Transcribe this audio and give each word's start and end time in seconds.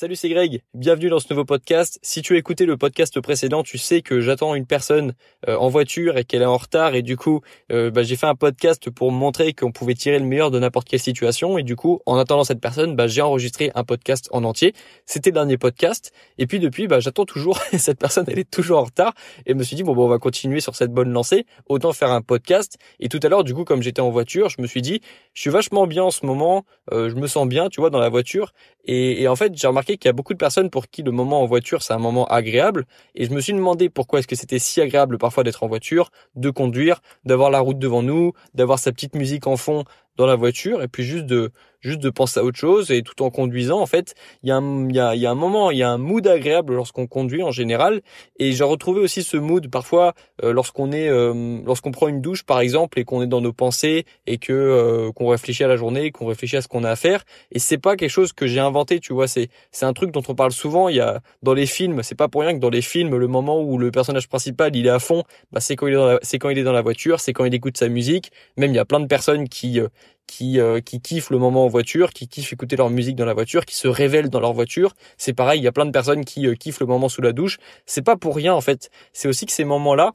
Salut, 0.00 0.14
c'est 0.14 0.28
Greg. 0.28 0.62
Bienvenue 0.74 1.08
dans 1.08 1.18
ce 1.18 1.26
nouveau 1.28 1.44
podcast. 1.44 1.98
Si 2.02 2.22
tu 2.22 2.36
as 2.36 2.38
écouté 2.38 2.66
le 2.66 2.76
podcast 2.76 3.20
précédent, 3.20 3.64
tu 3.64 3.78
sais 3.78 4.00
que 4.00 4.20
j'attends 4.20 4.54
une 4.54 4.64
personne 4.64 5.12
euh, 5.48 5.56
en 5.56 5.70
voiture 5.70 6.16
et 6.16 6.24
qu'elle 6.24 6.42
est 6.42 6.44
en 6.44 6.56
retard 6.56 6.94
et 6.94 7.02
du 7.02 7.16
coup, 7.16 7.40
euh, 7.72 7.90
bah, 7.90 8.04
j'ai 8.04 8.14
fait 8.14 8.28
un 8.28 8.36
podcast 8.36 8.90
pour 8.90 9.10
montrer 9.10 9.54
qu'on 9.54 9.72
pouvait 9.72 9.94
tirer 9.94 10.20
le 10.20 10.24
meilleur 10.24 10.52
de 10.52 10.60
n'importe 10.60 10.86
quelle 10.86 11.00
situation 11.00 11.58
et 11.58 11.64
du 11.64 11.74
coup, 11.74 11.98
en 12.06 12.16
attendant 12.16 12.44
cette 12.44 12.60
personne, 12.60 12.94
bah, 12.94 13.08
j'ai 13.08 13.22
enregistré 13.22 13.72
un 13.74 13.82
podcast 13.82 14.28
en 14.30 14.44
entier. 14.44 14.72
C'était 15.04 15.30
le 15.30 15.34
dernier 15.34 15.58
podcast 15.58 16.12
et 16.38 16.46
puis 16.46 16.60
depuis, 16.60 16.86
bah, 16.86 17.00
j'attends 17.00 17.24
toujours 17.24 17.58
cette 17.76 17.98
personne, 17.98 18.26
elle 18.28 18.38
est 18.38 18.48
toujours 18.48 18.78
en 18.78 18.84
retard 18.84 19.14
et 19.46 19.50
je 19.50 19.56
me 19.56 19.64
suis 19.64 19.74
dit 19.74 19.82
bon, 19.82 19.94
bon, 19.94 20.04
on 20.04 20.08
va 20.08 20.18
continuer 20.18 20.60
sur 20.60 20.76
cette 20.76 20.92
bonne 20.92 21.10
lancée. 21.10 21.44
Autant 21.68 21.92
faire 21.92 22.12
un 22.12 22.22
podcast. 22.22 22.78
Et 23.00 23.08
tout 23.08 23.18
à 23.24 23.28
l'heure, 23.28 23.42
du 23.42 23.52
coup, 23.52 23.64
comme 23.64 23.82
j'étais 23.82 24.00
en 24.00 24.10
voiture, 24.10 24.48
je 24.48 24.62
me 24.62 24.68
suis 24.68 24.80
dit, 24.80 25.00
je 25.34 25.40
suis 25.40 25.50
vachement 25.50 25.88
bien 25.88 26.04
en 26.04 26.12
ce 26.12 26.24
moment, 26.24 26.64
euh, 26.92 27.10
je 27.10 27.16
me 27.16 27.26
sens 27.26 27.48
bien, 27.48 27.68
tu 27.68 27.80
vois, 27.80 27.90
dans 27.90 27.98
la 27.98 28.10
voiture 28.10 28.52
et, 28.84 29.22
et 29.22 29.26
en 29.28 29.34
fait, 29.34 29.52
j'ai 29.56 29.66
remarqué 29.66 29.87
qu'il 29.96 30.08
y 30.08 30.10
a 30.10 30.12
beaucoup 30.12 30.32
de 30.34 30.38
personnes 30.38 30.70
pour 30.70 30.88
qui 30.88 31.02
le 31.02 31.10
moment 31.10 31.40
en 31.40 31.46
voiture, 31.46 31.82
c'est 31.82 31.94
un 31.94 31.98
moment 31.98 32.26
agréable. 32.26 32.84
Et 33.14 33.24
je 33.24 33.30
me 33.30 33.40
suis 33.40 33.52
demandé 33.52 33.88
pourquoi 33.88 34.18
est-ce 34.18 34.28
que 34.28 34.36
c'était 34.36 34.58
si 34.58 34.80
agréable 34.80 35.18
parfois 35.18 35.44
d'être 35.44 35.62
en 35.62 35.68
voiture, 35.68 36.10
de 36.36 36.50
conduire, 36.50 37.00
d'avoir 37.24 37.50
la 37.50 37.60
route 37.60 37.78
devant 37.78 38.02
nous, 38.02 38.32
d'avoir 38.54 38.78
sa 38.78 38.92
petite 38.92 39.14
musique 39.14 39.46
en 39.46 39.56
fond 39.56 39.84
dans 40.18 40.26
la 40.26 40.36
voiture 40.36 40.82
et 40.82 40.88
puis 40.88 41.04
juste 41.04 41.26
de 41.26 41.50
juste 41.80 42.00
de 42.00 42.10
penser 42.10 42.40
à 42.40 42.44
autre 42.44 42.58
chose 42.58 42.90
et 42.90 43.02
tout 43.02 43.22
en 43.22 43.30
conduisant 43.30 43.80
en 43.80 43.86
fait 43.86 44.14
il 44.42 44.48
y 44.48 44.52
a 44.52 44.56
un 44.56 44.88
il 44.88 44.96
y 44.96 45.00
a, 45.00 45.14
y 45.14 45.26
a 45.26 45.30
un 45.30 45.36
moment 45.36 45.70
il 45.70 45.78
y 45.78 45.82
a 45.82 45.90
un 45.90 45.98
mood 45.98 46.26
agréable 46.26 46.74
lorsqu'on 46.74 47.06
conduit 47.06 47.42
en 47.42 47.52
général 47.52 48.00
et 48.38 48.52
j'ai 48.52 48.64
retrouvé 48.64 49.00
aussi 49.00 49.22
ce 49.22 49.36
mood 49.36 49.70
parfois 49.70 50.14
euh, 50.42 50.52
lorsqu'on 50.52 50.90
est 50.90 51.08
euh, 51.08 51.60
lorsqu'on 51.64 51.92
prend 51.92 52.08
une 52.08 52.20
douche 52.20 52.42
par 52.44 52.60
exemple 52.60 52.98
et 52.98 53.04
qu'on 53.04 53.22
est 53.22 53.28
dans 53.28 53.40
nos 53.40 53.52
pensées 53.52 54.06
et 54.26 54.38
que 54.38 54.52
euh, 54.52 55.12
qu'on 55.12 55.28
réfléchit 55.28 55.62
à 55.62 55.68
la 55.68 55.76
journée 55.76 56.10
qu'on 56.10 56.26
réfléchit 56.26 56.56
à 56.56 56.62
ce 56.62 56.68
qu'on 56.68 56.82
a 56.82 56.90
à 56.90 56.96
faire 56.96 57.22
et 57.52 57.60
c'est 57.60 57.78
pas 57.78 57.94
quelque 57.94 58.10
chose 58.10 58.32
que 58.32 58.48
j'ai 58.48 58.60
inventé 58.60 58.98
tu 58.98 59.12
vois 59.12 59.28
c'est 59.28 59.48
c'est 59.70 59.86
un 59.86 59.92
truc 59.92 60.10
dont 60.10 60.22
on 60.26 60.34
parle 60.34 60.52
souvent 60.52 60.88
il 60.88 60.96
y 60.96 61.00
a 61.00 61.20
dans 61.44 61.54
les 61.54 61.66
films 61.66 62.02
c'est 62.02 62.16
pas 62.16 62.26
pour 62.26 62.40
rien 62.40 62.54
que 62.54 62.60
dans 62.60 62.70
les 62.70 62.82
films 62.82 63.16
le 63.16 63.28
moment 63.28 63.62
où 63.62 63.78
le 63.78 63.92
personnage 63.92 64.28
principal 64.28 64.74
il 64.74 64.86
est 64.86 64.90
à 64.90 64.98
fond 64.98 65.22
bah 65.52 65.60
c'est 65.60 65.76
quand 65.76 65.86
il 65.86 65.92
est 65.92 65.96
dans 65.96 66.18
c'est 66.22 66.40
quand 66.40 66.50
il 66.50 66.58
est 66.58 66.64
dans 66.64 66.72
la 66.72 66.82
voiture 66.82 67.20
c'est 67.20 67.32
quand 67.32 67.44
il 67.44 67.54
écoute 67.54 67.76
sa 67.76 67.88
musique 67.88 68.32
même 68.56 68.72
il 68.72 68.76
y 68.76 68.80
a 68.80 68.84
plein 68.84 69.00
de 69.00 69.06
personnes 69.06 69.48
qui 69.48 69.80
qui 70.26 70.60
euh, 70.60 70.80
qui 70.80 71.00
kiffent 71.00 71.30
le 71.30 71.38
moment 71.38 71.64
en 71.64 71.68
voiture, 71.68 72.12
qui 72.12 72.28
kiffent 72.28 72.52
écouter 72.52 72.76
leur 72.76 72.90
musique 72.90 73.16
dans 73.16 73.24
la 73.24 73.34
voiture, 73.34 73.64
qui 73.64 73.74
se 73.76 73.88
révèlent 73.88 74.30
dans 74.30 74.40
leur 74.40 74.52
voiture. 74.52 74.94
C'est 75.16 75.32
pareil, 75.32 75.60
il 75.60 75.64
y 75.64 75.68
a 75.68 75.72
plein 75.72 75.86
de 75.86 75.90
personnes 75.90 76.24
qui 76.24 76.46
euh, 76.46 76.54
kiffent 76.54 76.80
le 76.80 76.86
moment 76.86 77.08
sous 77.08 77.22
la 77.22 77.32
douche. 77.32 77.58
C'est 77.86 78.02
pas 78.02 78.16
pour 78.16 78.36
rien 78.36 78.54
en 78.54 78.60
fait. 78.60 78.90
C'est 79.12 79.28
aussi 79.28 79.46
que 79.46 79.52
ces 79.52 79.64
moments-là, 79.64 80.12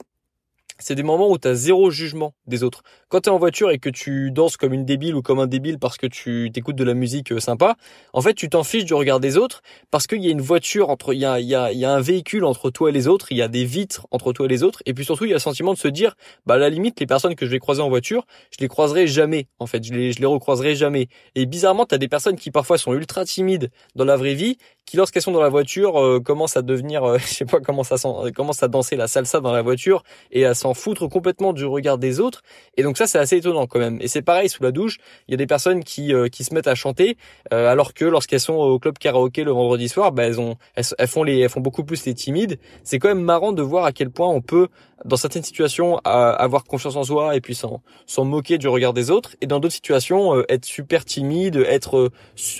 c'est 0.78 0.94
des 0.94 1.02
moments 1.02 1.30
où 1.30 1.38
tu 1.38 1.48
as 1.48 1.54
zéro 1.54 1.90
jugement 1.90 2.34
des 2.46 2.62
autres. 2.62 2.82
Quand 3.08 3.20
tu 3.20 3.28
es 3.28 3.32
en 3.32 3.38
voiture 3.38 3.70
et 3.70 3.78
que 3.78 3.88
tu 3.88 4.30
danses 4.30 4.56
comme 4.56 4.72
une 4.72 4.84
débile 4.84 5.14
ou 5.14 5.22
comme 5.22 5.38
un 5.38 5.46
débile 5.46 5.78
parce 5.78 5.96
que 5.96 6.06
tu 6.06 6.50
t'écoutes 6.52 6.76
de 6.76 6.84
la 6.84 6.94
musique 6.94 7.32
euh, 7.32 7.40
sympa, 7.40 7.76
en 8.12 8.20
fait, 8.20 8.34
tu 8.34 8.48
t'en 8.48 8.64
fiches 8.64 8.84
du 8.84 8.94
regard 8.94 9.20
des 9.20 9.36
autres 9.36 9.62
parce 9.90 10.06
qu'il 10.06 10.22
y 10.24 10.28
a 10.28 10.30
une 10.30 10.40
voiture 10.40 10.90
entre, 10.90 11.14
il 11.14 11.20
y 11.20 11.24
a, 11.24 11.40
y, 11.40 11.54
a, 11.54 11.72
y 11.72 11.84
a 11.84 11.92
un 11.92 12.00
véhicule 12.00 12.44
entre 12.44 12.70
toi 12.70 12.90
et 12.90 12.92
les 12.92 13.08
autres, 13.08 13.30
il 13.30 13.38
y 13.38 13.42
a 13.42 13.48
des 13.48 13.64
vitres 13.64 14.06
entre 14.10 14.32
toi 14.32 14.46
et 14.46 14.48
les 14.48 14.62
autres, 14.62 14.82
et 14.86 14.94
puis 14.94 15.04
surtout, 15.04 15.24
il 15.24 15.28
y 15.28 15.32
a 15.32 15.36
le 15.36 15.40
sentiment 15.40 15.72
de 15.72 15.78
se 15.78 15.88
dire, 15.88 16.16
bah, 16.46 16.54
à 16.54 16.58
la 16.58 16.70
limite, 16.70 16.98
les 17.00 17.06
personnes 17.06 17.34
que 17.34 17.46
je 17.46 17.50
vais 17.50 17.58
croiser 17.58 17.82
en 17.82 17.88
voiture, 17.88 18.26
je 18.50 18.58
les 18.60 18.68
croiserai 18.68 19.06
jamais, 19.06 19.46
en 19.58 19.66
fait, 19.66 19.84
je 19.84 19.92
les, 19.92 20.12
je 20.12 20.20
les 20.20 20.26
recroiserai 20.26 20.74
jamais. 20.74 21.08
Et 21.34 21.46
bizarrement, 21.46 21.86
tu 21.86 21.94
as 21.94 21.98
des 21.98 22.08
personnes 22.08 22.36
qui 22.36 22.50
parfois 22.50 22.78
sont 22.78 22.92
ultra 22.94 23.24
timides 23.24 23.70
dans 23.94 24.04
la 24.04 24.16
vraie 24.16 24.34
vie, 24.34 24.58
qui 24.86 24.96
lorsqu'elles 24.96 25.22
sont 25.22 25.32
dans 25.32 25.40
la 25.40 25.48
voiture, 25.48 26.00
euh, 26.00 26.20
commencent 26.20 26.56
à 26.56 26.62
devenir, 26.62 27.04
euh, 27.04 27.18
je 27.18 27.26
sais 27.26 27.44
pas 27.44 27.60
comment 27.60 27.84
ça 27.84 27.96
sent, 27.96 28.08
commencent 28.34 28.62
à 28.62 28.68
danser 28.68 28.96
la 28.96 29.08
salsa 29.08 29.40
dans 29.40 29.52
la 29.52 29.62
voiture 29.62 30.02
et 30.30 30.44
à 30.44 30.54
s'en 30.54 30.74
foutre 30.74 31.08
complètement 31.08 31.52
du 31.52 31.64
regard 31.64 31.98
des 31.98 32.20
autres. 32.20 32.42
Et 32.76 32.82
donc 32.82 32.96
ça, 32.96 33.06
c'est 33.06 33.18
assez 33.18 33.36
étonnant 33.36 33.66
quand 33.66 33.78
même. 33.78 33.98
Et 34.00 34.08
c'est 34.08 34.22
pareil 34.22 34.48
sous 34.48 34.62
la 34.62 34.72
douche. 34.72 34.98
Il 35.28 35.32
y 35.32 35.34
a 35.34 35.38
des 35.38 35.46
personnes 35.46 35.84
qui 35.84 36.12
euh, 36.12 36.28
qui 36.28 36.44
se 36.44 36.54
mettent 36.54 36.66
à 36.66 36.74
chanter, 36.74 37.16
euh, 37.52 37.70
alors 37.70 37.94
que 37.94 38.04
lorsqu'elles 38.04 38.40
sont 38.40 38.54
au 38.54 38.78
club 38.78 38.98
karaoké 38.98 39.44
le 39.44 39.52
vendredi 39.52 39.88
soir, 39.88 40.12
bah, 40.12 40.24
elles 40.24 40.40
ont 40.40 40.56
elles, 40.74 41.08
font 41.08 41.22
les 41.22 41.38
elles 41.38 41.48
font 41.48 41.60
beaucoup 41.60 41.84
plus 41.84 42.04
les 42.04 42.14
timides. 42.14 42.58
C'est 42.82 42.98
quand 42.98 43.08
même 43.08 43.22
marrant 43.22 43.52
de 43.52 43.62
voir 43.62 43.84
à 43.84 43.92
quel 43.92 44.10
point 44.10 44.28
on 44.28 44.40
peut 44.40 44.68
dans 45.04 45.16
certaines 45.16 45.42
situations 45.42 45.98
avoir 46.04 46.64
confiance 46.64 46.96
en 46.96 47.04
soi 47.04 47.36
et 47.36 47.40
puis 47.40 47.54
s'en 47.54 47.82
s'en 48.06 48.24
moquer 48.24 48.58
du 48.58 48.68
regard 48.68 48.92
des 48.92 49.10
autres, 49.10 49.36
et 49.40 49.46
dans 49.46 49.60
d'autres 49.60 49.74
situations 49.74 50.34
euh, 50.34 50.44
être 50.48 50.64
super 50.64 51.04
timide, 51.04 51.56
être 51.56 52.10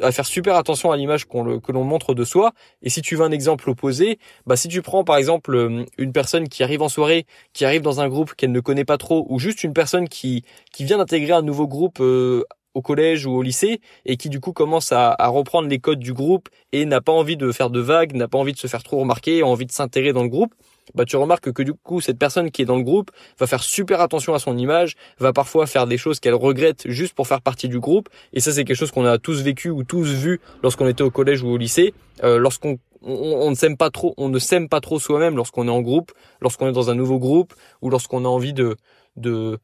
à 0.00 0.12
faire 0.12 0.26
super 0.26 0.56
attention 0.56 0.92
à 0.92 0.96
l'image 0.96 1.24
qu'on 1.24 1.60
que 1.60 1.72
l'on 1.72 1.84
montre 1.84 2.13
de 2.14 2.24
soi. 2.24 2.52
Et 2.82 2.90
si 2.90 3.02
tu 3.02 3.16
veux 3.16 3.24
un 3.24 3.32
exemple 3.32 3.68
opposé, 3.70 4.18
bah 4.46 4.56
si 4.56 4.68
tu 4.68 4.82
prends 4.82 5.04
par 5.04 5.16
exemple 5.16 5.84
une 5.98 6.12
personne 6.12 6.48
qui 6.48 6.62
arrive 6.62 6.82
en 6.82 6.88
soirée, 6.88 7.26
qui 7.52 7.64
arrive 7.64 7.82
dans 7.82 8.00
un 8.00 8.08
groupe 8.08 8.34
qu'elle 8.34 8.52
ne 8.52 8.60
connaît 8.60 8.84
pas 8.84 8.98
trop, 8.98 9.26
ou 9.28 9.38
juste 9.38 9.64
une 9.64 9.72
personne 9.72 10.08
qui, 10.08 10.44
qui 10.72 10.84
vient 10.84 10.98
d'intégrer 10.98 11.32
un 11.32 11.42
nouveau 11.42 11.66
groupe 11.66 11.98
euh, 12.00 12.44
au 12.74 12.82
collège 12.82 13.26
ou 13.26 13.32
au 13.32 13.42
lycée 13.42 13.80
et 14.04 14.16
qui 14.16 14.28
du 14.28 14.40
coup 14.40 14.52
commence 14.52 14.92
à, 14.92 15.14
reprendre 15.28 15.68
les 15.68 15.78
codes 15.78 16.00
du 16.00 16.12
groupe 16.12 16.48
et 16.72 16.84
n'a 16.84 17.00
pas 17.00 17.12
envie 17.12 17.36
de 17.36 17.50
faire 17.52 17.70
de 17.70 17.80
vagues, 17.80 18.14
n'a 18.14 18.28
pas 18.28 18.38
envie 18.38 18.52
de 18.52 18.58
se 18.58 18.66
faire 18.66 18.82
trop 18.82 18.98
remarquer, 18.98 19.42
a 19.42 19.46
envie 19.46 19.66
de 19.66 19.72
s'intégrer 19.72 20.12
dans 20.12 20.22
le 20.22 20.28
groupe, 20.28 20.54
bah 20.94 21.04
tu 21.04 21.16
remarques 21.16 21.52
que 21.52 21.62
du 21.62 21.74
coup 21.74 22.00
cette 22.00 22.18
personne 22.18 22.50
qui 22.50 22.62
est 22.62 22.64
dans 22.64 22.76
le 22.76 22.82
groupe 22.82 23.10
va 23.38 23.46
faire 23.46 23.62
super 23.62 24.00
attention 24.00 24.34
à 24.34 24.38
son 24.38 24.56
image, 24.58 24.96
va 25.18 25.32
parfois 25.32 25.66
faire 25.66 25.86
des 25.86 25.96
choses 25.96 26.20
qu'elle 26.20 26.34
regrette 26.34 26.88
juste 26.88 27.14
pour 27.14 27.26
faire 27.26 27.40
partie 27.40 27.68
du 27.68 27.80
groupe 27.80 28.08
et 28.32 28.40
ça 28.40 28.52
c'est 28.52 28.64
quelque 28.64 28.76
chose 28.76 28.90
qu'on 28.90 29.06
a 29.06 29.18
tous 29.18 29.42
vécu 29.42 29.70
ou 29.70 29.84
tous 29.84 30.06
vu 30.06 30.40
lorsqu'on 30.62 30.86
était 30.86 31.02
au 31.02 31.10
collège 31.10 31.42
ou 31.42 31.48
au 31.48 31.56
lycée, 31.56 31.94
euh, 32.22 32.38
lorsqu'on 32.38 32.78
on, 33.06 33.50
ne 33.50 33.54
s'aime 33.54 33.76
pas 33.76 33.90
trop, 33.90 34.14
on 34.16 34.28
ne 34.28 34.38
s'aime 34.38 34.68
pas 34.68 34.80
trop 34.80 34.98
soi-même 34.98 35.36
lorsqu'on 35.36 35.68
est 35.68 35.70
en 35.70 35.82
groupe, 35.82 36.12
lorsqu'on 36.40 36.68
est 36.68 36.72
dans 36.72 36.90
un 36.90 36.94
nouveau 36.94 37.18
groupe 37.18 37.54
ou 37.82 37.90
lorsqu'on 37.90 38.24
a 38.24 38.28
envie 38.28 38.54
de 38.54 38.76
de 39.16 39.58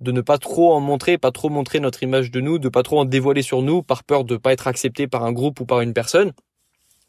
de 0.00 0.12
ne 0.12 0.20
pas 0.20 0.38
trop 0.38 0.72
en 0.74 0.80
montrer, 0.80 1.18
pas 1.18 1.30
trop 1.30 1.48
montrer 1.48 1.80
notre 1.80 2.02
image 2.02 2.30
de 2.30 2.40
nous, 2.40 2.58
de 2.58 2.68
pas 2.68 2.82
trop 2.82 2.98
en 3.00 3.04
dévoiler 3.04 3.42
sur 3.42 3.62
nous 3.62 3.82
par 3.82 4.04
peur 4.04 4.24
de 4.24 4.36
pas 4.36 4.52
être 4.52 4.66
accepté 4.66 5.06
par 5.06 5.24
un 5.24 5.32
groupe 5.32 5.60
ou 5.60 5.66
par 5.66 5.80
une 5.80 5.94
personne. 5.94 6.32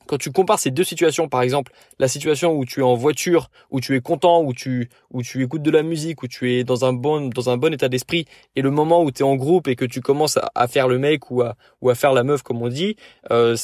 Quand 0.07 0.17
tu 0.17 0.31
compares 0.31 0.59
ces 0.59 0.71
deux 0.71 0.83
situations, 0.83 1.27
par 1.27 1.41
exemple, 1.41 1.71
la 1.99 2.07
situation 2.07 2.53
où 2.53 2.65
tu 2.65 2.79
es 2.79 2.83
en 2.83 2.95
voiture, 2.95 3.49
où 3.71 3.81
tu 3.81 3.95
es 3.95 4.01
content, 4.01 4.41
où 4.41 4.53
tu 4.53 4.89
où 5.11 5.21
tu 5.21 5.43
écoutes 5.43 5.61
de 5.61 5.71
la 5.71 5.83
musique, 5.83 6.23
où 6.23 6.27
tu 6.27 6.53
es 6.53 6.63
dans 6.63 6.85
un 6.85 6.93
bon 6.93 7.29
dans 7.29 7.49
un 7.49 7.57
bon 7.57 7.73
état 7.73 7.89
d'esprit, 7.89 8.25
et 8.55 8.61
le 8.61 8.71
moment 8.71 9.03
où 9.03 9.11
tu 9.11 9.23
es 9.23 9.25
en 9.25 9.35
groupe 9.35 9.67
et 9.67 9.75
que 9.75 9.85
tu 9.85 10.01
commences 10.01 10.37
à, 10.55 10.67
faire 10.67 10.87
le 10.87 10.99
mec 10.99 11.29
ou 11.31 11.41
à 11.41 11.55
ou 11.81 11.89
à 11.89 11.95
faire 11.95 12.13
la 12.13 12.23
meuf 12.23 12.41
comme 12.41 12.61
on 12.61 12.69
dit, 12.69 12.95
euh, 13.31 13.55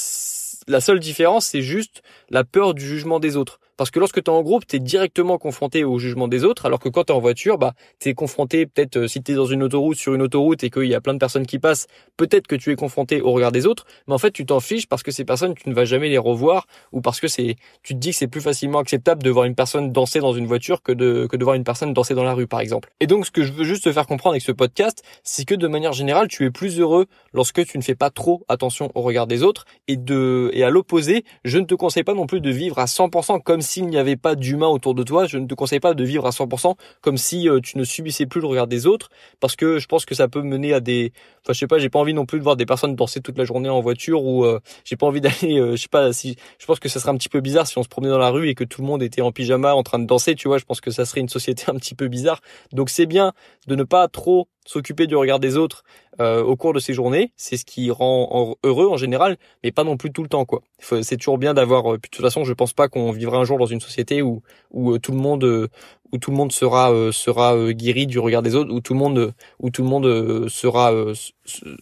la 0.67 0.81
seule 0.81 0.99
différence 0.99 1.45
c'est 1.45 1.61
juste 1.61 2.01
la 2.29 2.43
peur 2.43 2.73
du 2.73 2.85
jugement 2.85 3.19
des 3.19 3.37
autres. 3.37 3.60
Parce 3.81 3.89
que 3.89 3.99
lorsque 3.99 4.23
tu 4.23 4.29
es 4.29 4.29
en 4.29 4.43
groupe, 4.43 4.67
tu 4.67 4.75
es 4.75 4.79
directement 4.79 5.39
confronté 5.39 5.83
au 5.83 5.97
jugement 5.97 6.27
des 6.27 6.43
autres, 6.43 6.67
alors 6.67 6.79
que 6.79 6.87
quand 6.87 7.05
tu 7.05 7.13
es 7.13 7.15
en 7.15 7.19
voiture, 7.19 7.57
bah, 7.57 7.73
tu 7.99 8.09
es 8.09 8.13
confronté 8.13 8.67
peut-être 8.67 8.97
euh, 8.97 9.07
si 9.07 9.23
tu 9.23 9.31
es 9.31 9.35
dans 9.35 9.47
une 9.47 9.63
autoroute, 9.63 9.97
sur 9.97 10.13
une 10.13 10.21
autoroute 10.21 10.63
et 10.63 10.69
qu'il 10.69 10.85
y 10.85 10.93
a 10.93 11.01
plein 11.01 11.15
de 11.15 11.17
personnes 11.17 11.47
qui 11.47 11.57
passent, 11.57 11.87
peut-être 12.15 12.45
que 12.45 12.55
tu 12.55 12.71
es 12.71 12.75
confronté 12.75 13.21
au 13.21 13.31
regard 13.31 13.51
des 13.51 13.65
autres, 13.65 13.87
mais 14.07 14.13
en 14.13 14.19
fait 14.19 14.29
tu 14.29 14.45
t'en 14.45 14.59
fiches 14.59 14.85
parce 14.85 15.01
que 15.01 15.09
ces 15.09 15.25
personnes, 15.25 15.55
tu 15.55 15.67
ne 15.67 15.73
vas 15.73 15.85
jamais 15.85 16.09
les 16.09 16.19
revoir 16.19 16.67
ou 16.91 17.01
parce 17.01 17.19
que 17.19 17.27
c'est 17.27 17.55
tu 17.81 17.95
te 17.95 17.99
dis 17.99 18.11
que 18.11 18.17
c'est 18.17 18.27
plus 18.27 18.39
facilement 18.39 18.77
acceptable 18.77 19.23
de 19.23 19.31
voir 19.31 19.45
une 19.45 19.55
personne 19.55 19.91
danser 19.91 20.19
dans 20.19 20.33
une 20.33 20.45
voiture 20.45 20.83
que 20.83 20.91
de 20.91 21.25
que 21.25 21.35
de 21.35 21.43
voir 21.43 21.55
une 21.55 21.63
personne 21.63 21.91
danser 21.91 22.13
dans 22.13 22.23
la 22.23 22.35
rue 22.35 22.45
par 22.45 22.59
exemple. 22.59 22.91
Et 22.99 23.07
donc 23.07 23.25
ce 23.25 23.31
que 23.31 23.41
je 23.41 23.51
veux 23.51 23.63
juste 23.63 23.85
te 23.85 23.91
faire 23.91 24.05
comprendre 24.05 24.33
avec 24.33 24.43
ce 24.43 24.51
podcast, 24.51 25.01
c'est 25.23 25.43
que 25.43 25.55
de 25.55 25.67
manière 25.67 25.93
générale, 25.93 26.27
tu 26.27 26.45
es 26.45 26.51
plus 26.51 26.79
heureux 26.79 27.07
lorsque 27.33 27.65
tu 27.65 27.79
ne 27.79 27.83
fais 27.83 27.95
pas 27.95 28.11
trop 28.11 28.45
attention 28.47 28.91
au 28.93 29.01
regard 29.01 29.25
des 29.25 29.41
autres 29.41 29.65
et 29.87 29.97
de 29.97 30.51
et 30.53 30.63
à 30.63 30.69
l'opposé, 30.69 31.25
je 31.45 31.57
ne 31.57 31.65
te 31.65 31.73
conseille 31.73 32.03
pas 32.03 32.13
non 32.13 32.27
plus 32.27 32.41
de 32.41 32.51
vivre 32.51 32.77
à 32.77 32.85
100% 32.85 33.41
comme 33.41 33.61
s'il 33.71 33.87
n'y 33.87 33.97
avait 33.97 34.17
pas 34.17 34.35
d'humain 34.35 34.67
autour 34.67 34.93
de 34.93 35.03
toi, 35.03 35.25
je 35.25 35.37
ne 35.37 35.47
te 35.47 35.53
conseille 35.53 35.79
pas 35.79 35.93
de 35.93 36.03
vivre 36.03 36.27
à 36.27 36.31
100% 36.31 36.75
comme 36.99 37.17
si 37.17 37.47
euh, 37.47 37.61
tu 37.61 37.77
ne 37.77 37.85
subissais 37.85 38.25
plus 38.25 38.41
le 38.41 38.47
regard 38.47 38.67
des 38.67 38.85
autres, 38.85 39.09
parce 39.39 39.55
que 39.55 39.79
je 39.79 39.87
pense 39.87 40.03
que 40.03 40.13
ça 40.13 40.27
peut 40.27 40.41
mener 40.41 40.73
à 40.73 40.81
des, 40.81 41.13
enfin 41.41 41.53
je 41.53 41.59
sais 41.59 41.67
pas, 41.67 41.77
j'ai 41.79 41.89
pas 41.89 41.99
envie 41.99 42.13
non 42.13 42.25
plus 42.25 42.39
de 42.39 42.43
voir 42.43 42.57
des 42.57 42.65
personnes 42.65 42.95
danser 42.95 43.21
toute 43.21 43.37
la 43.37 43.45
journée 43.45 43.69
en 43.69 43.79
voiture 43.79 44.25
ou 44.25 44.43
euh, 44.43 44.59
j'ai 44.83 44.97
pas 44.97 45.07
envie 45.07 45.21
d'aller, 45.21 45.57
euh, 45.57 45.77
je 45.77 45.83
sais 45.83 45.87
pas 45.89 46.11
si, 46.11 46.35
je 46.59 46.65
pense 46.65 46.79
que 46.79 46.89
ça 46.89 46.99
serait 46.99 47.11
un 47.11 47.17
petit 47.17 47.29
peu 47.29 47.39
bizarre 47.39 47.65
si 47.65 47.77
on 47.77 47.83
se 47.83 47.87
promenait 47.87 48.11
dans 48.11 48.19
la 48.19 48.29
rue 48.29 48.49
et 48.49 48.55
que 48.55 48.65
tout 48.65 48.81
le 48.81 48.87
monde 48.87 49.01
était 49.01 49.21
en 49.21 49.31
pyjama 49.31 49.73
en 49.73 49.83
train 49.83 49.99
de 49.99 50.05
danser, 50.05 50.35
tu 50.35 50.49
vois, 50.49 50.57
je 50.57 50.65
pense 50.65 50.81
que 50.81 50.91
ça 50.91 51.05
serait 51.05 51.21
une 51.21 51.29
société 51.29 51.63
un 51.67 51.75
petit 51.75 51.95
peu 51.95 52.09
bizarre. 52.09 52.41
Donc 52.73 52.89
c'est 52.89 53.05
bien 53.05 53.31
de 53.67 53.75
ne 53.75 53.83
pas 53.83 54.09
trop 54.09 54.49
s'occuper 54.65 55.07
du 55.07 55.15
regard 55.15 55.39
des 55.39 55.57
autres 55.57 55.83
euh, 56.19 56.43
au 56.43 56.55
cours 56.55 56.73
de 56.73 56.79
ses 56.79 56.93
journées, 56.93 57.31
c'est 57.35 57.57
ce 57.57 57.65
qui 57.65 57.89
rend 57.89 58.55
heureux 58.63 58.87
en 58.87 58.97
général, 58.97 59.37
mais 59.63 59.71
pas 59.71 59.83
non 59.83 59.97
plus 59.97 60.11
tout 60.11 60.23
le 60.23 60.29
temps 60.29 60.45
quoi. 60.45 60.61
C'est 60.79 61.17
toujours 61.17 61.37
bien 61.37 61.53
d'avoir. 61.53 61.93
Euh, 61.93 61.97
de 61.97 62.01
toute 62.01 62.21
façon, 62.21 62.43
je 62.43 62.53
pense 62.53 62.73
pas 62.73 62.87
qu'on 62.87 63.11
vivra 63.11 63.37
un 63.37 63.43
jour 63.43 63.57
dans 63.57 63.65
une 63.65 63.79
société 63.79 64.21
où 64.21 64.41
où 64.71 64.91
euh, 64.91 64.99
tout 64.99 65.11
le 65.11 65.17
monde 65.17 65.69
où 66.11 66.17
tout 66.17 66.31
le 66.31 66.37
monde 66.37 66.51
sera 66.51 66.91
sera 67.11 67.71
guéri 67.71 68.05
du 68.05 68.19
regard 68.19 68.41
des 68.41 68.55
autres, 68.55 68.73
où 68.73 68.81
tout 68.81 68.93
le 68.93 68.99
monde 68.99 69.33
où 69.59 69.69
tout 69.69 69.83
le 69.83 69.87
monde 69.87 70.49
sera 70.49 70.91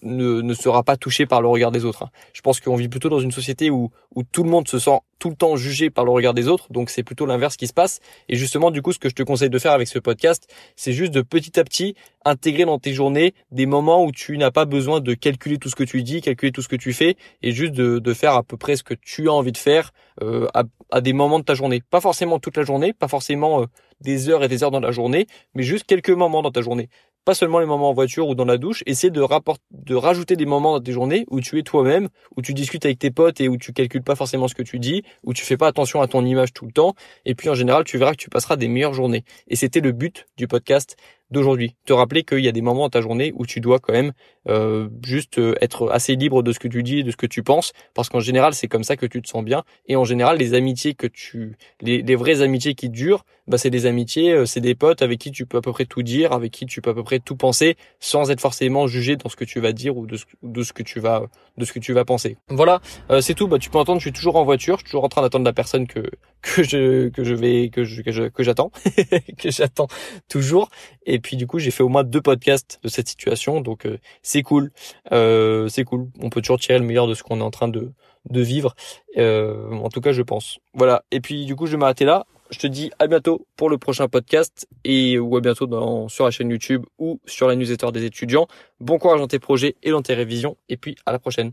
ne, 0.03 0.42
ne 0.42 0.53
sera 0.53 0.83
pas 0.83 0.95
touché 0.95 1.25
par 1.25 1.42
le 1.42 1.48
regard 1.48 1.71
des 1.71 1.83
autres. 1.83 2.03
Hein. 2.03 2.09
Je 2.33 2.42
pense 2.42 2.59
qu'on 2.59 2.75
vit 2.75 2.89
plutôt 2.89 3.09
dans 3.09 3.19
une 3.19 3.31
société 3.31 3.69
où 3.71 3.89
où 4.15 4.24
tout 4.24 4.44
le 4.44 4.50
monde 4.50 4.68
se 4.68 4.77
sent 4.77 5.00
tout 5.19 5.30
le 5.30 5.36
temps 5.36 5.56
jugé 5.56 5.89
par 5.89 6.06
le 6.06 6.12
regard 6.12 6.33
des 6.33 6.48
autres, 6.48 6.71
donc 6.71 6.89
c'est 6.89 7.04
plutôt 7.04 7.25
l'inverse 7.25 7.57
qui 7.57 7.68
se 7.68 7.74
passe. 7.74 8.00
Et 8.30 8.36
justement, 8.36 8.71
du 8.71 8.81
coup, 8.81 8.94
ce 8.94 9.00
que 9.00 9.10
je 9.10 9.16
te 9.16 9.24
conseille 9.24 9.50
de 9.50 9.60
faire 9.60 9.74
avec 9.74 9.88
ce 9.88 10.00
podcast, 10.00 10.48
c'est 10.75 10.94
juste 10.94 11.13
de 11.13 11.21
petit 11.21 11.60
à 11.60 11.63
petit 11.63 11.95
intégrer 12.25 12.66
dans 12.66 12.80
tes 12.80 12.94
journées 12.94 13.33
des 13.51 13.66
moments 13.66 14.04
où 14.04 14.12
tu 14.12 14.38
n'as 14.38 14.51
pas 14.51 14.66
besoin 14.66 15.00
de 15.00 15.13
calculer 15.13 15.57
tout 15.57 15.69
ce 15.69 15.75
que 15.75 15.83
tu 15.83 16.04
dis, 16.04 16.21
calculer 16.21 16.51
tout 16.51 16.62
ce 16.62 16.68
que 16.68 16.75
tu 16.75 16.94
fais, 16.94 17.16
et 17.42 17.51
juste 17.51 17.74
de, 17.74 18.00
de 18.00 18.13
faire 18.13 18.33
à 18.33 18.44
peu 18.44 18.57
près 18.57 18.75
ce 18.75 18.83
que 18.83 18.94
tu 18.94 19.30
as 19.30 19.33
envie 19.33 19.51
de 19.51 19.57
faire 19.57 19.92
euh, 20.21 20.48
à, 20.54 20.63
à, 20.92 21.01
des 21.01 21.13
moments 21.13 21.39
de 21.39 21.45
ta 21.45 21.54
journée. 21.54 21.81
Pas 21.89 22.01
forcément 22.01 22.39
toute 22.39 22.57
la 22.57 22.63
journée, 22.63 22.94
pas 22.94 23.07
forcément 23.07 23.62
euh, 23.62 23.65
des 24.01 24.30
heures 24.30 24.44
et 24.44 24.48
des 24.48 24.63
heures 24.63 24.72
dans 24.72 24.80
la 24.80 24.92
journée, 24.92 25.27
mais 25.54 25.63
juste 25.63 25.86
quelques 25.86 26.10
moments 26.10 26.42
dans 26.42 26.51
ta 26.51 26.62
journée. 26.62 26.89
Pas 27.25 27.33
seulement 27.33 27.60
les 27.60 27.66
moments 27.66 27.89
en 27.89 27.94
voiture 27.94 28.27
ou 28.27 28.36
dans 28.36 28.45
la 28.45 28.57
douche, 28.57 28.83
essaie 28.86 29.10
de, 29.10 29.24
de 29.71 29.95
rajouter 29.95 30.36
des 30.36 30.45
moments 30.45 30.74
dans 30.74 30.83
tes 30.83 30.92
journées 30.92 31.25
où 31.30 31.42
tu 31.42 31.60
es 31.60 31.63
toi-même, 31.63 32.10
où 32.36 32.42
tu 32.42 32.54
discutes 32.54 32.86
avec 32.86 33.00
tes 33.00 33.12
potes 33.12 33.42
et 33.42 33.48
où 33.48 33.57
tu 33.57 33.74
calcules 33.74 34.04
pas 34.04 34.16
forcément 34.16 34.48
ce 34.48 34.56
que 34.56 34.63
tu 34.63 34.80
dis, 34.80 35.04
où 35.24 35.33
tu 35.33 35.44
fais 35.44 35.57
pas 35.57 35.68
attention 35.68 36.01
à 36.01 36.07
ton 36.07 36.25
image 36.25 36.54
tout 36.54 36.66
le 36.66 36.71
temps. 36.71 36.95
Et 37.25 37.36
puis 37.36 37.50
en 37.50 37.56
général, 37.56 37.83
tu 37.83 37.98
verras 37.98 38.12
que 38.12 38.18
tu 38.18 38.30
passeras 38.30 38.56
des 38.56 38.68
meilleures 38.68 38.94
journées. 38.94 39.24
Et 39.48 39.56
c'était 39.56 39.81
le 39.81 39.92
but 39.92 40.27
du 40.38 40.48
podcast 40.48 40.95
d'aujourd'hui. 41.31 41.75
Te 41.85 41.93
rappeler 41.93 42.23
qu'il 42.23 42.39
y 42.39 42.47
a 42.47 42.51
des 42.51 42.61
moments 42.61 42.83
dans 42.83 42.89
ta 42.89 43.01
journée 43.01 43.31
où 43.35 43.45
tu 43.45 43.59
dois 43.59 43.79
quand 43.79 43.93
même 43.93 44.13
euh, 44.47 44.89
juste 45.03 45.37
euh, 45.37 45.55
être 45.61 45.89
assez 45.91 46.15
libre 46.15 46.43
de 46.43 46.51
ce 46.51 46.59
que 46.59 46.67
tu 46.67 46.83
dis 46.83 46.99
et 46.99 47.03
de 47.03 47.11
ce 47.11 47.17
que 47.17 47.27
tu 47.27 47.43
penses, 47.43 47.73
parce 47.93 48.09
qu'en 48.09 48.19
général 48.19 48.53
c'est 48.53 48.67
comme 48.67 48.83
ça 48.83 48.95
que 48.95 49.05
tu 49.05 49.21
te 49.21 49.27
sens 49.27 49.43
bien. 49.43 49.63
Et 49.87 49.95
en 49.95 50.05
général 50.05 50.37
les 50.37 50.53
amitiés 50.53 50.93
que 50.93 51.07
tu, 51.07 51.57
les, 51.81 52.01
les 52.01 52.15
vraies 52.15 52.41
amitiés 52.41 52.73
qui 52.73 52.89
durent, 52.89 53.25
bah 53.47 53.57
c'est 53.57 53.69
des 53.69 53.85
amitiés, 53.85 54.31
euh, 54.31 54.45
c'est 54.45 54.61
des 54.61 54.75
potes 54.75 55.01
avec 55.01 55.19
qui 55.19 55.31
tu 55.31 55.45
peux 55.45 55.57
à 55.57 55.61
peu 55.61 55.71
près 55.71 55.85
tout 55.85 56.03
dire, 56.03 56.31
avec 56.31 56.51
qui 56.51 56.65
tu 56.65 56.81
peux 56.81 56.91
à 56.91 56.93
peu 56.93 57.03
près 57.03 57.19
tout 57.19 57.35
penser, 57.35 57.75
sans 57.99 58.31
être 58.31 58.41
forcément 58.41 58.87
jugé 58.87 59.15
dans 59.15 59.29
ce 59.29 59.35
que 59.35 59.45
tu 59.45 59.59
vas 59.59 59.71
dire 59.71 59.97
ou 59.97 60.05
de 60.07 60.17
ce, 60.17 60.25
de 60.41 60.63
ce 60.63 60.73
que 60.73 60.83
tu 60.83 60.99
vas, 60.99 61.23
de 61.57 61.65
ce 61.65 61.73
que 61.73 61.79
tu 61.79 61.93
vas 61.93 62.05
penser. 62.05 62.37
Voilà, 62.49 62.81
c'est 63.21 63.33
tout. 63.33 63.47
Bah 63.47 63.57
tu 63.59 63.69
peux 63.69 63.77
entendre, 63.77 63.99
je 63.99 64.05
suis 64.05 64.13
toujours 64.13 64.35
en 64.35 64.43
voiture, 64.43 64.77
je 64.77 64.81
suis 64.81 64.91
toujours 64.91 65.03
en 65.03 65.09
train 65.09 65.21
d'attendre 65.21 65.45
la 65.45 65.53
personne 65.53 65.87
que 65.87 66.03
que 66.41 66.63
je 66.63 67.09
que 67.09 67.24
je 67.24 67.33
vais 67.33 67.69
que 67.69 67.83
je 67.83 68.01
que 68.01 68.44
j'attends 68.44 68.71
que 69.38 69.51
j'attends 69.51 69.88
toujours. 70.27 70.69
Et 71.06 71.19
puis 71.19 71.38
du 71.38 71.47
coup, 71.47 71.59
j'ai 71.59 71.71
fait 71.71 71.83
au 71.83 71.89
moins 71.89 72.03
deux 72.03 72.21
podcasts 72.21 72.80
de 72.83 72.89
cette 72.89 73.07
situation, 73.07 73.62
donc 73.62 73.86
euh, 73.86 73.97
c'est 74.21 74.41
cool, 74.41 74.71
euh, 75.12 75.68
c'est 75.68 75.83
cool. 75.83 76.07
On 76.21 76.30
peut 76.30 76.41
toujours 76.41 76.59
tirer 76.59 76.80
le 76.80 76.86
meilleur 76.86 77.07
de 77.07 77.13
ce 77.13 77.24
qu'on 77.24 77.39
est 77.39 77.44
en 77.44 77.51
train 77.51 77.68
de 77.68 77.91
de 78.30 78.41
vivre. 78.41 78.75
Euh, 79.18 79.71
en 79.71 79.89
tout 79.89 80.01
cas, 80.01 80.12
je 80.12 80.21
pense. 80.21 80.59
Voilà. 80.74 81.03
Et 81.12 81.19
puis 81.19 81.45
du 81.45 81.56
coup, 81.56 81.65
je 81.65 81.71
vais 81.71 81.77
m'arrêter 81.77 82.06
là. 82.06 82.25
Je 82.51 82.57
te 82.57 82.68
dis 82.68 82.91
à 82.97 83.07
bientôt 83.07 83.45
pour 83.56 83.69
le 83.69 83.77
prochain 83.77 84.07
podcast 84.07 84.68
et 84.83 85.19
ou 85.19 85.38
à 85.38 85.41
bientôt 85.41 85.68
dans, 85.68 86.07
sur 86.07 86.25
la 86.25 86.31
chaîne 86.31 86.50
YouTube 86.50 86.83
ou 86.97 87.19
sur 87.25 87.47
la 87.47 87.56
newsletter 87.56 87.91
des 87.91 88.06
étudiants. 88.06 88.47
Bon 88.80 88.97
courage 88.97 89.19
dans 89.19 89.27
tes 89.27 89.39
projets 89.39 89.75
et 89.83 89.91
dans 89.91 90.01
tes 90.01 90.15
révisions. 90.15 90.57
Et 90.68 90.77
puis 90.77 90.95
à 91.06 91.12
la 91.12 91.19
prochaine. 91.19 91.51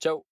Ciao 0.00 0.25